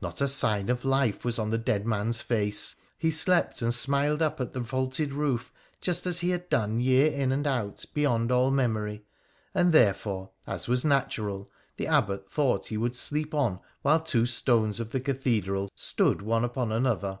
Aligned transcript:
Not 0.00 0.20
a 0.20 0.26
sign 0.26 0.70
of 0.70 0.84
life 0.84 1.24
was 1.24 1.38
on 1.38 1.50
the 1.50 1.56
dead 1.56 1.86
man's 1.86 2.20
face. 2.20 2.74
He 2.98 3.12
slept 3.12 3.62
and 3.62 3.72
smiled 3.72 4.20
up 4.20 4.40
at 4.40 4.52
the 4.52 4.58
vaulted 4.58 5.12
roof 5.12 5.52
just 5.80 6.04
as 6.04 6.18
he 6.18 6.30
had 6.30 6.48
done 6.48 6.80
year 6.80 7.12
in 7.12 7.30
and 7.30 7.46
out 7.46 7.84
beyond 7.94 8.32
all 8.32 8.50
memory, 8.50 9.04
and 9.54 9.72
therefore, 9.72 10.32
as 10.48 10.66
was 10.66 10.84
natural, 10.84 11.48
the 11.76 11.86
Abbot 11.86 12.28
thought 12.28 12.66
he 12.66 12.76
would 12.76 12.96
sleep 12.96 13.32
on 13.32 13.60
while 13.82 14.00
two 14.00 14.26
stones 14.26 14.80
of 14.80 14.90
the 14.90 14.98
cathedra] 14.98 15.68
stood 15.76 16.22
one 16.22 16.42
upon 16.42 16.72
another. 16.72 17.20